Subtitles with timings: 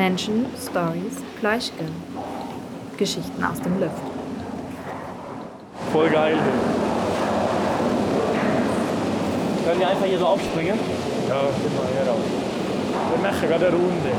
[0.00, 1.92] Menschen, Stories, Fleischgrill.
[2.96, 3.92] Geschichten aus dem Lüft.
[5.92, 6.38] Voll geil.
[9.66, 10.78] Können wir einfach hier so aufspringen?
[11.28, 12.24] Ja, gib mal her raus.
[13.10, 14.10] Wir machen gerade eine Runde.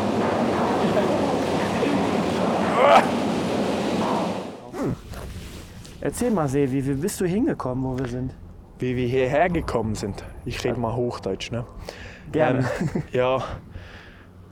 [6.01, 8.35] Erzähl mal, Sevi, wie bist du hingekommen, wo wir sind?
[8.77, 10.23] Wie wir hierher gekommen sind.
[10.45, 11.65] Ich rede mal Hochdeutsch, ne?
[12.31, 12.69] Gerne.
[12.79, 13.41] Ähm, ja,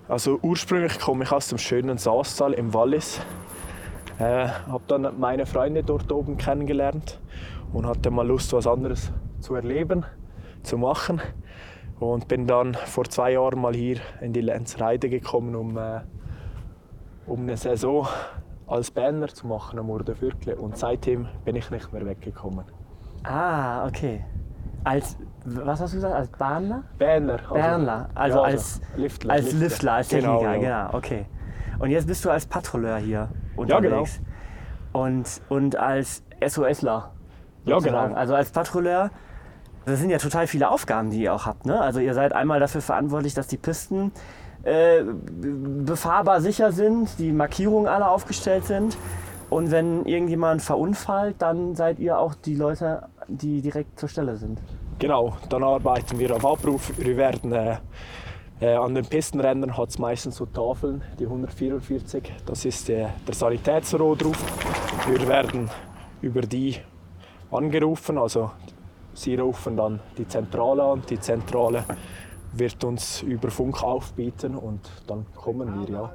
[0.09, 3.21] also ursprünglich komme ich aus dem schönen Saastal im Wallis.
[4.17, 7.19] Äh, habe dann meine Freunde dort oben kennengelernt
[7.71, 10.05] und hatte mal Lust, was anderes zu erleben,
[10.63, 11.21] zu machen.
[11.99, 16.01] Und bin dann vor zwei Jahren mal hier in die Lenzreide gekommen, um, äh,
[17.27, 18.07] um eine Saison
[18.67, 20.55] als Banner zu machen am Urdenviertel.
[20.55, 22.65] Und seitdem bin ich nicht mehr weggekommen.
[23.23, 24.25] Ah, okay.
[24.83, 25.17] Als,
[25.65, 26.83] was hast du gesagt, als Bahner?
[26.97, 27.33] Banner.
[27.39, 30.89] also- Bernler, also ja, als, Liftler, als Liftler, als Techniker, Genau, genau, ja.
[30.93, 31.25] okay.
[31.79, 33.77] Und jetzt bist du als Patrouilleur hier Ja, genau.
[33.77, 34.19] unterwegs.
[34.91, 37.11] Und, und als SOSler.
[37.65, 38.13] Ja, genau.
[38.15, 39.11] Also als Patrouilleur,
[39.85, 41.65] das sind ja total viele Aufgaben, die ihr auch habt.
[41.65, 41.79] Ne?
[41.79, 44.11] Also ihr seid einmal dafür verantwortlich, dass die Pisten
[44.63, 48.97] äh, befahrbar sicher sind, die Markierungen alle aufgestellt sind.
[49.49, 54.59] Und wenn irgendjemand verunfallt, dann seid ihr auch die Leute, die direkt zur Stelle sind.
[54.99, 56.91] Genau, dann arbeiten wir auf Abruf.
[56.97, 57.77] Wir werden äh,
[58.59, 62.33] äh, an den Pistenrändern hat es meistens so Tafeln, die 144.
[62.45, 64.37] Das ist äh, der Sanitätsrohruf.
[65.07, 65.69] Wir werden
[66.21, 66.75] über die
[67.49, 68.51] angerufen, also
[69.13, 71.01] sie rufen dann die Zentrale an.
[71.09, 71.85] Die Zentrale
[72.51, 76.13] wird uns über Funk aufbieten und dann kommen wir, ja.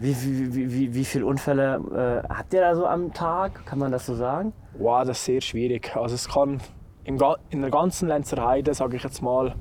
[0.00, 3.64] Wie, wie, wie, wie, wie viele Unfälle äh, habt ihr da so am Tag?
[3.66, 4.52] Kann man das so sagen?
[4.76, 5.94] Wow, das ist sehr schwierig.
[5.96, 6.60] Also es kann
[7.08, 9.54] im, in der ganzen Lenzer Heide, sage ich jetzt mal,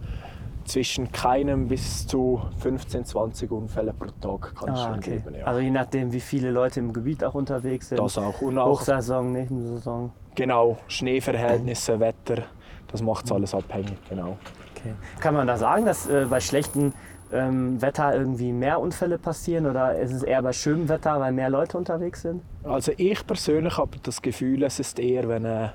[0.66, 5.34] zwischen keinem bis zu 15, 20 Unfälle pro Tag kann es schon geben.
[5.34, 5.45] Ja.
[5.45, 8.00] Also je nachdem, wie viele Leute im Gebiet auch unterwegs sind.
[8.00, 8.42] das auch.
[8.42, 10.11] Und auch Hochsaison, Nebensaison.
[10.36, 12.44] genau, Schneeverhältnisse, Wetter,
[12.92, 13.95] das macht es alles abhängig.
[14.10, 14.38] Genau.
[14.76, 14.94] Okay.
[15.21, 16.92] Kann man da sagen, dass äh, bei schlechtem
[17.32, 21.50] ähm, Wetter irgendwie mehr Unfälle passieren oder ist es eher bei schönem Wetter, weil mehr
[21.50, 22.42] Leute unterwegs sind?
[22.66, 25.70] Also ich persönlich habe das Gefühl, es ist eher, wenn äh,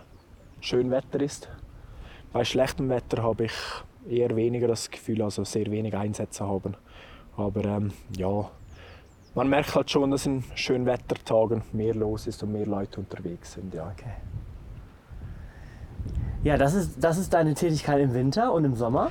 [0.60, 1.48] schön Wetter ist.
[2.32, 3.52] Bei schlechtem Wetter habe ich
[4.08, 6.76] eher weniger das Gefühl, also sehr wenig Einsätze haben.
[7.36, 8.50] Aber ähm, ja,
[9.34, 13.52] man merkt halt schon, dass in schönen Wettertagen mehr los ist und mehr Leute unterwegs
[13.52, 13.74] sind.
[13.74, 13.92] Ja.
[13.92, 14.12] Okay.
[16.42, 19.10] Ja, das ist, das ist deine Tätigkeit im Winter und im Sommer.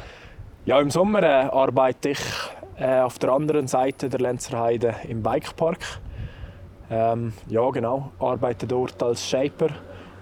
[0.66, 2.20] Ja, im Sommer äh, arbeite ich
[2.78, 5.80] äh, auf der anderen Seite der Lenzerheide im Bikepark.
[6.90, 9.70] Ähm, ja, genau, arbeite dort als Shaper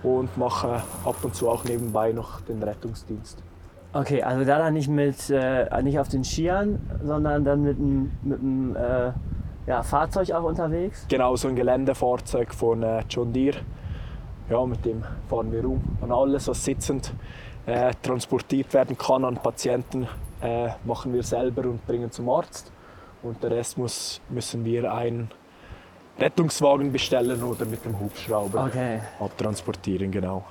[0.03, 3.43] und mache ab und zu auch nebenbei noch den Rettungsdienst.
[3.91, 8.11] Okay, also da dann nicht mit äh, nicht auf den Skiern, sondern dann mit einem
[8.21, 9.11] mit äh,
[9.65, 11.05] ja, Fahrzeug auch unterwegs.
[11.09, 13.59] Genau, so ein Geländefahrzeug von äh, John Deere.
[14.49, 15.81] Ja, mit dem fahren wir um.
[16.01, 17.13] Und alles, was sitzend
[17.65, 20.07] äh, transportiert werden kann an Patienten,
[20.41, 22.71] äh, machen wir selber und bringen zum Arzt.
[23.21, 25.29] Und der Rest muss, müssen wir einen
[26.19, 28.99] Rettungswagen bestellen oder mit dem Hubschrauber Okay.
[29.19, 30.11] abtransportieren.
[30.11, 30.43] Genau.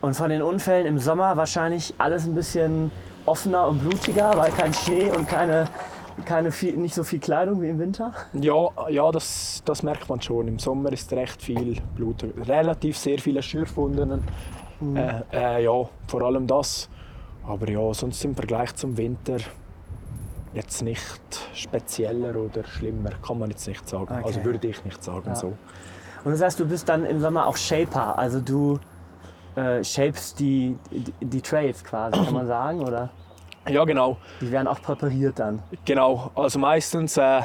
[0.00, 2.90] Und von den Unfällen im Sommer wahrscheinlich alles ein bisschen
[3.24, 5.66] offener und blutiger, weil kein Schnee und keine,
[6.24, 8.12] keine viel, nicht so viel Kleidung wie im Winter.
[8.34, 10.46] Ja, ja das, das merkt man schon.
[10.48, 14.22] Im Sommer ist recht viel Blut, relativ sehr viele Schürfwunden.
[14.94, 16.88] Äh, äh, ja, vor allem das.
[17.46, 19.38] Aber ja, sonst im Vergleich zum Winter
[20.56, 21.20] jetzt nicht
[21.54, 24.06] spezieller oder schlimmer, kann man jetzt nicht sagen.
[24.10, 24.22] Okay.
[24.24, 25.34] Also würde ich nicht sagen Ja.
[25.34, 25.48] so.
[26.24, 28.80] Und du sagst, du bist dann im Sommer auch Shaper, also du
[29.54, 33.10] äh, shapest die, die, die Trails quasi, kann man sagen, oder?
[33.68, 34.16] Ja, genau.
[34.40, 35.62] Die werden auch präpariert dann.
[35.84, 37.42] Genau, also meistens äh,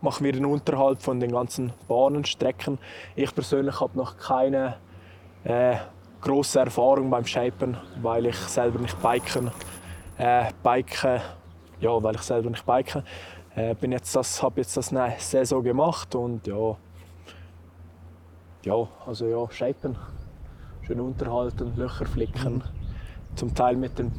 [0.00, 2.78] machen wir den Unterhalt von den ganzen Bahnenstrecken.
[3.14, 4.76] Ich persönlich habe noch keine
[5.44, 5.76] äh,
[6.22, 9.50] große Erfahrung beim Shapen, weil ich selber nicht biken,
[10.16, 11.20] äh, biken
[11.80, 13.02] ja, weil ich selber nicht biken.
[13.54, 16.76] Äh, bin jetzt das, habe jetzt das eine Saison gemacht und ja,
[18.64, 19.96] ja, also ja, Shapen,
[20.82, 22.62] schön unterhalten, Löcher flicken,
[23.34, 24.12] zum Teil mit dem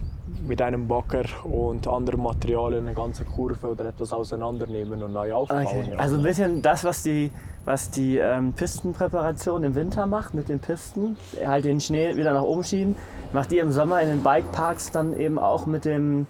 [0.46, 5.66] mit einem Bagger und anderen Materialien eine ganze Kurve oder etwas auseinandernehmen und neu aufbauen.
[5.66, 5.96] Okay.
[5.98, 7.32] Also ein bisschen das, was die,
[7.66, 12.44] was die ähm, Pistenpräparation im Winter macht mit den Pisten, halt den Schnee wieder nach
[12.44, 12.96] oben schieben,
[13.34, 16.28] macht ihr im Sommer in den Bikeparks dann eben auch mit dem,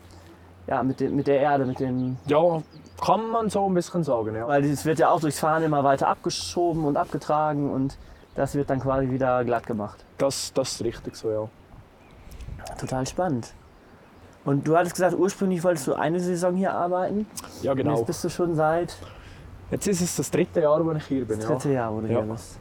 [0.70, 2.62] ja, mit, dem, mit der Erde, mit dem, ja,
[3.04, 4.48] kann man so ein bisschen sagen, ja.
[4.48, 7.98] weil es wird ja auch durchs Fahren immer weiter abgeschoben und abgetragen und
[8.36, 10.06] das wird dann quasi wieder glatt gemacht.
[10.18, 11.50] Das, das ist richtig so, ja.
[12.80, 13.54] Total spannend.
[14.46, 17.26] Und du hattest gesagt, ursprünglich wolltest du eine Saison hier arbeiten.
[17.62, 17.98] Ja, Und genau.
[17.98, 18.96] jetzt bist du schon seit
[19.72, 21.38] Jetzt ist es das dritte Jahr, wo ich hier bin.
[21.40, 21.56] das Ja.
[21.56, 22.22] dritte Jahr, wo du Ja.
[22.22, 22.58] hier bist.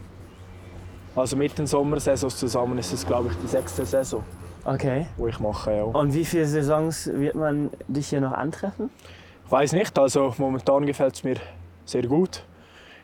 [1.16, 4.22] Also mit den Sommersaisons zusammen ist es, glaube ich, die sechste Saison,
[4.68, 5.06] Okay.
[5.16, 5.74] wo ich mache.
[5.74, 5.84] Ja.
[5.84, 8.90] Und wie viele Saisons wird man dich hier noch antreffen?
[9.46, 11.36] Ich weiß nicht, also momentan gefällt es mir
[11.86, 12.44] sehr gut.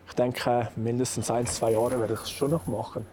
[0.07, 3.07] Ich denke, mindestens ein, zwei Jahre werde ich es schon noch machen.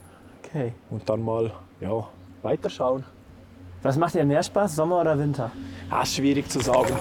[0.44, 0.74] Okay.
[0.90, 1.50] Und dann mal
[1.80, 2.06] ja,
[2.42, 3.06] weiterschauen.
[3.84, 5.50] Was macht dir mehr Spaß, Sommer oder Winter?
[6.04, 6.94] Ist schwierig zu sagen.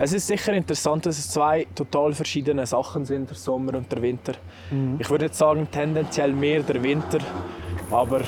[0.00, 4.02] Es ist sicher interessant, dass es zwei total verschiedene Sachen sind, der Sommer und der
[4.02, 4.32] Winter.
[4.98, 7.18] Ich würde jetzt sagen, tendenziell mehr der Winter,
[7.92, 8.22] aber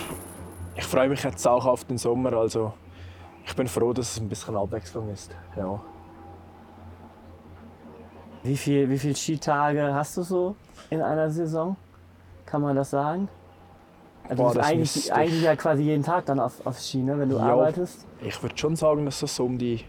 [0.76, 2.32] ich freue mich jetzt auch auf den Sommer.
[2.34, 2.72] Also
[3.46, 5.34] ich bin froh, dass es ein bisschen Abwechslung ist.
[5.56, 5.80] Ja.
[8.42, 10.56] Wie viel, wie viele Skitage hast du so
[10.90, 11.76] in einer Saison?
[12.44, 13.28] Kann man das sagen?
[14.28, 17.18] Also Boah, du bist eigentlich, eigentlich ja quasi jeden Tag dann auf, auf Ski, ne,
[17.18, 17.42] wenn du Ja.
[17.42, 18.06] arbeitest.
[18.20, 19.84] Ich würde schon sagen, dass das so um die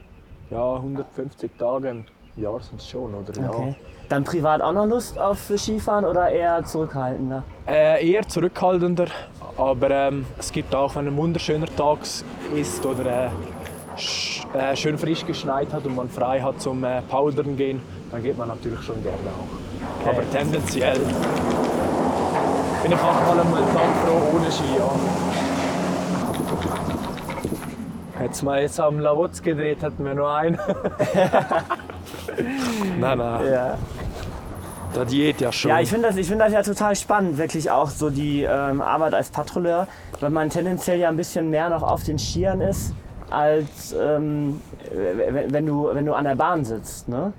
[0.50, 2.06] ja, 150 Tage im
[2.36, 3.34] Jahr sind schon, oder?
[3.40, 3.50] Ja.
[3.50, 3.76] Okay.
[4.10, 7.44] Dann privat auch noch Lust auf Skifahren oder eher zurückhaltender?
[7.68, 9.08] Äh, eher zurückhaltender,
[9.58, 12.00] aber ähm, es gibt auch, wenn ein wunderschöner Tag
[12.56, 13.30] ist oder äh,
[13.98, 17.82] sch äh, schön frisch geschneit hat und man frei hat zum äh, Powdern gehen,
[18.12, 20.02] dann geht man natürlich schon gerne auch.
[20.02, 20.10] Okay.
[20.16, 21.00] Aber tendenziell
[22.84, 24.64] bin ich auch mal einen Tag froh ohne Ski.
[24.78, 24.90] Ja.
[28.20, 30.58] Hätte mal jetzt am Lavotz gedreht, hätten wir nur einen.
[33.00, 33.78] nein, nein, Ja.
[34.98, 35.70] Da Diät ja schon.
[35.70, 38.82] Ja, ich finde das, ich find das ja total spannend, wirklich auch so die ähm,
[38.82, 39.88] Arbeit als Patrouilleur,
[40.20, 42.94] weil man tendenziell ja ein bisschen mehr noch auf den Skiern ist,
[43.30, 44.62] als ähm,
[44.92, 47.08] wenn, wenn, du, wenn du an der Bahn sitzt.
[47.08, 47.34] Ne?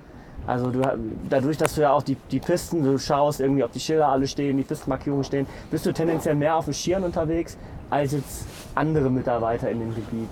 [0.47, 0.81] Also du,
[1.29, 4.27] dadurch, dass du ja auch die, die Pisten, du schaust irgendwie, ob die Schilder alle
[4.27, 7.59] stehen, die Pistenmarkierungen stehen, bist du tendenziell mehr auf den Skiern unterwegs,
[7.91, 10.31] als jetzt andere Mitarbeiter in dem Gebiet.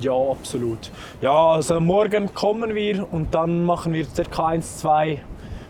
[0.00, 0.90] Ja, absolut.
[1.20, 4.48] Ja, also morgen kommen wir und dann machen wir ca.
[4.48, 5.22] 1, 2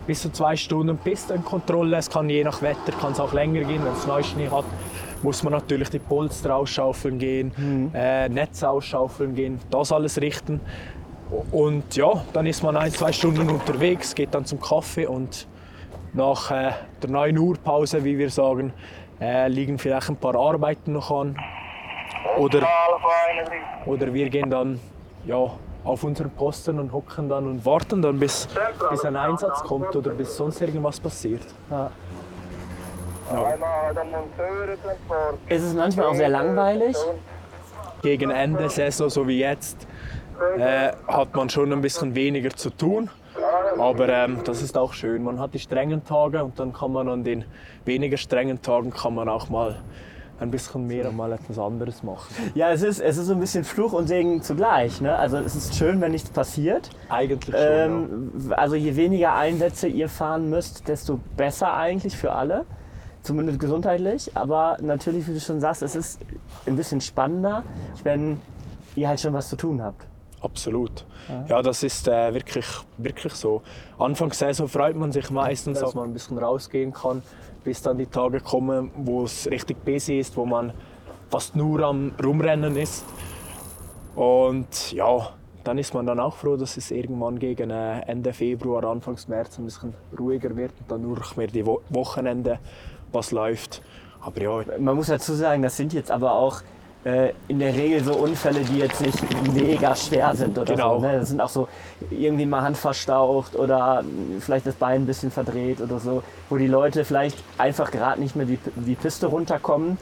[0.07, 1.97] bis zu zwei Stunden Pistenkontrolle.
[1.97, 3.83] Es kann je nach Wetter kann es auch länger gehen.
[3.83, 4.65] Wenn es Neuschnee hat,
[5.23, 10.61] muss man natürlich die Polster ausschaufeln gehen, äh, Netze ausschaufeln gehen, das alles richten.
[11.51, 15.47] Und ja, dann ist man ein, zwei Stunden unterwegs, geht dann zum Kaffee und
[16.13, 16.71] nach äh,
[17.01, 18.71] der 9 Uhr Pause, wie wir sagen,
[19.19, 21.35] äh, liegen vielleicht ein paar Arbeiten noch an.
[22.37, 22.67] Oder
[23.85, 24.79] oder wir gehen dann
[25.25, 25.49] ja,
[25.85, 28.47] auf unseren Posten und hocken dann und warten dann, bis,
[28.89, 31.45] bis ein Einsatz kommt oder bis sonst irgendwas passiert.
[31.69, 31.91] Ja.
[33.31, 35.37] Monteurentransport.
[35.47, 36.95] Ist es manchmal auch sehr langweilig?
[38.01, 39.87] Gegen Ende Saison, so wie jetzt,
[40.57, 43.09] äh, hat man schon ein bisschen weniger zu tun.
[43.77, 45.23] Aber ähm, das ist auch schön.
[45.23, 47.45] Man hat die strengen Tage und dann kann man an den
[47.83, 49.75] weniger strengen Tagen kann man auch mal
[50.39, 52.33] ein bisschen mehr mal etwas anderes machen.
[52.55, 55.01] Ja, es ist, es ist so ein bisschen Fluch und Segen zugleich.
[55.01, 55.15] Ne?
[55.15, 56.89] Also es ist schön, wenn nichts passiert.
[57.09, 57.63] Eigentlich schon.
[57.63, 57.85] ja.
[57.85, 62.65] Ähm, also je weniger Einsätze ihr fahren müsst, desto besser eigentlich für alle.
[63.23, 64.31] Zumindest gesundheitlich.
[64.35, 66.19] Aber natürlich, wie du schon sagst, es ist
[66.65, 67.63] ein bisschen spannender,
[68.03, 68.39] wenn
[68.95, 70.05] ihr halt schon was zu tun habt.
[70.41, 71.05] Absolut.
[71.47, 72.65] Ja, das ist äh, wirklich,
[72.97, 73.61] wirklich so.
[73.97, 77.23] Anfangs Saison freut man sich meistens, dass man ein bisschen rausgehen kann,
[77.63, 80.71] bis dann die Tage kommen, wo es richtig busy ist, wo man
[81.29, 83.05] fast nur am Rumrennen ist.
[84.15, 85.29] Und ja,
[85.63, 89.57] dann ist man dann auch froh, dass es irgendwann gegen äh, Ende Februar, Anfang März
[89.57, 92.59] ein bisschen ruhiger wird und dann nur noch mehr die Wo Wochenende
[93.11, 93.81] was läuft.
[94.21, 96.61] Aber ja, Man muss dazu sagen, das sind jetzt aber auch
[97.05, 99.17] äh, in der Regel so Unfälle, die jetzt nicht
[99.53, 100.99] mega schwer sind oder Genau.
[100.99, 101.05] so.
[101.05, 101.19] Ne?
[101.19, 101.67] Das sind auch so
[102.09, 104.03] irgendwie mal Hand verstaucht oder
[104.39, 108.35] vielleicht das Bein ein bisschen verdreht oder so, wo die Leute vielleicht einfach gerade nicht
[108.35, 109.97] mehr die, die Piste runterkommen.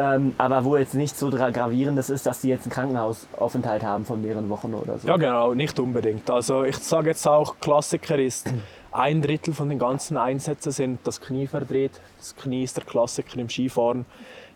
[0.00, 4.22] Ähm, aber wo jetzt nicht so gravierendes ist, dass die jetzt einen Krankenhausaufenthalt haben von
[4.22, 5.08] mehreren Wochen oder so.
[5.08, 6.30] Ja, genau, nicht unbedingt.
[6.30, 8.52] Also ich sage jetzt auch, Klassiker ist,
[8.92, 12.00] ein Drittel von den ganzen Einsätzen sind das Knie verdreht.
[12.16, 14.06] Das Knie ist der Klassiker im Skifahren.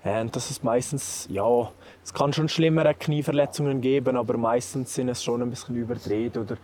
[0.04, 1.70] Und das ist meistens, ja,
[2.02, 6.56] es kann schon schlimmere Knieverletzungen geben, aber meistens sind es schon ein bisschen überdreht oder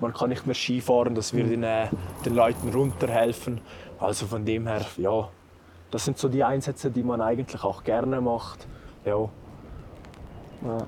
[0.00, 1.88] man kann nicht mehr Skifahren, das wird den, äh,
[2.24, 3.60] den Leuten runterhelfen.
[3.98, 5.28] Also von dem her, ja,
[5.90, 8.66] das sind so die Einsätze, die man eigentlich auch gerne macht.
[9.04, 9.28] Ja.
[10.64, 10.78] Ja.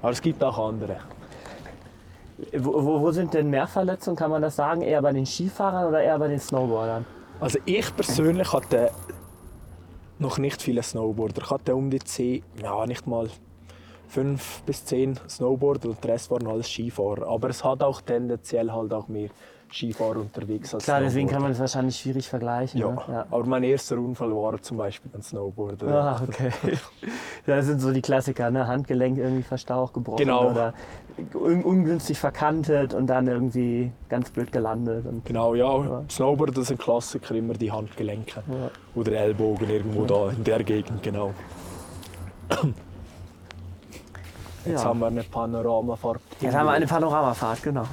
[0.00, 0.98] Aber es gibt auch andere.
[2.56, 4.82] Wo, wo, wo sind denn mehr Verletzungen, kann man das sagen?
[4.82, 7.04] Eher bei den Skifahrern oder eher bei den Snowboardern?
[7.40, 8.90] Also ich persönlich hatte
[10.20, 11.42] noch nicht viele Snowboarder.
[11.42, 13.28] Ich hatte um die 10, ja nicht mal
[14.08, 17.26] fünf bis zehn Snowboarder und der Rest waren alles Skifahrer.
[17.28, 19.28] Aber es hat auch tendenziell halt auch mehr
[19.70, 21.42] Skifahrer unterwegs als Klar, deswegen kann Snowboarder.
[21.42, 22.80] man das wahrscheinlich schwierig vergleichen.
[22.80, 22.90] Ja.
[22.90, 23.00] Ne?
[23.08, 23.26] ja.
[23.30, 25.86] aber mein erster Unfall war zum Beispiel ein Snowboarder.
[25.88, 26.50] Ah, okay.
[27.46, 28.66] Das sind so die Klassiker, ne?
[28.66, 30.50] Handgelenk irgendwie verstaucht, gebrochen Genau.
[30.50, 30.74] oder
[31.34, 35.06] un ungünstig verkantet und dann irgendwie ganz blöd gelandet.
[35.24, 35.84] Genau, ja.
[35.84, 36.02] Ja.
[36.10, 38.42] Snowboard das ist ein Klassiker, immer die Handgelenke.
[38.46, 38.70] Ja.
[38.94, 41.32] Oder Ellbogen irgendwo da in der Gegend, genau.
[44.64, 44.84] Jetzt Ja.
[44.84, 46.20] haben wir eine Panoramafahrt.
[46.40, 47.84] Jetzt haben wir eine Panoramafahrt, genau.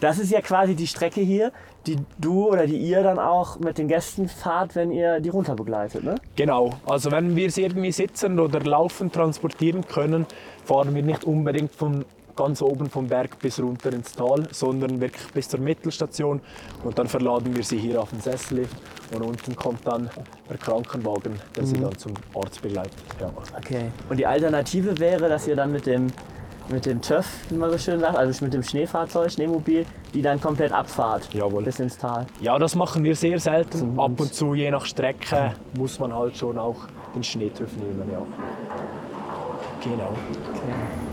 [0.00, 1.52] Das ist ja quasi die Strecke hier,
[1.86, 5.54] die du oder die ihr dann auch mit den Gästen fahrt, wenn ihr die runter
[5.54, 6.16] begleitet, ne?
[6.36, 10.26] Genau, also wenn wir sie irgendwie sitzen oder laufend transportieren können,
[10.64, 12.04] fahren wir nicht unbedingt von
[12.38, 16.40] ganz oben vom Berg bis runter ins Tal, sondern wirklich bis zur Mittelstation
[16.84, 18.76] und dann verladen wir sie hier auf den Sessellift
[19.12, 20.08] und unten kommt dann
[20.48, 22.94] der Krankenwagen, der sie dann zum Arzt begleitet.
[23.20, 23.32] Ja.
[23.56, 23.90] Okay.
[24.08, 26.06] Und die Alternative wäre, dass ihr dann mit dem,
[26.70, 30.40] mit dem TÜV, wie man so schön sagt, also mit dem Schneefahrzeug, Schneemobil, die dann
[30.40, 31.64] komplett abfahrt Jawohl.
[31.64, 32.26] bis ins Tal.
[32.40, 33.92] ja, das machen wir sehr selten.
[33.92, 34.00] Mhm.
[34.00, 36.76] Ab und zu, je nach Strecke, muss man halt schon auch
[37.14, 38.02] den Schneetüff nehmen.
[38.10, 38.22] Ja.
[39.82, 40.10] Genau.
[40.50, 41.07] Okay.